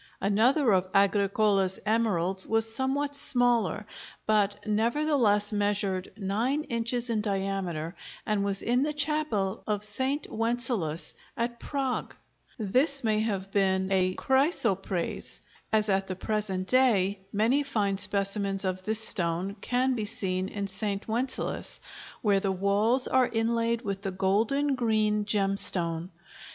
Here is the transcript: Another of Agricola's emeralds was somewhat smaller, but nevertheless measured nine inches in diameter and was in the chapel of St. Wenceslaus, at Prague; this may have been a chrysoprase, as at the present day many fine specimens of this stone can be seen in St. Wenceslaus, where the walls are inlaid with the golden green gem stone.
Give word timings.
Another 0.19 0.71
of 0.71 0.87
Agricola's 0.95 1.77
emeralds 1.85 2.47
was 2.47 2.73
somewhat 2.73 3.15
smaller, 3.15 3.85
but 4.25 4.57
nevertheless 4.65 5.53
measured 5.53 6.11
nine 6.17 6.63
inches 6.63 7.11
in 7.11 7.21
diameter 7.21 7.95
and 8.25 8.43
was 8.43 8.63
in 8.63 8.81
the 8.81 8.93
chapel 8.93 9.61
of 9.67 9.83
St. 9.83 10.25
Wenceslaus, 10.27 11.13
at 11.37 11.59
Prague; 11.59 12.15
this 12.57 13.03
may 13.03 13.19
have 13.19 13.51
been 13.51 13.91
a 13.91 14.15
chrysoprase, 14.15 15.39
as 15.71 15.87
at 15.87 16.07
the 16.07 16.15
present 16.15 16.67
day 16.67 17.19
many 17.31 17.61
fine 17.61 17.99
specimens 17.99 18.65
of 18.65 18.81
this 18.81 19.07
stone 19.07 19.55
can 19.61 19.93
be 19.93 20.05
seen 20.05 20.47
in 20.49 20.65
St. 20.65 21.07
Wenceslaus, 21.07 21.79
where 22.23 22.39
the 22.39 22.51
walls 22.51 23.07
are 23.07 23.27
inlaid 23.31 23.83
with 23.83 24.01
the 24.01 24.09
golden 24.09 24.73
green 24.73 25.25
gem 25.25 25.55
stone. 25.57 26.09